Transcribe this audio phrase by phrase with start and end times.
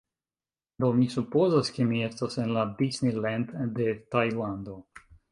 [0.83, 4.75] Do, mi supozas, ke mi estas en la Disney Land de Tajlando